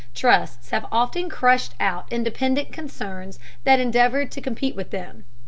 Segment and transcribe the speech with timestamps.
[0.15, 5.25] Trusts have often crushed out independent concerns that endeavored to compete with them.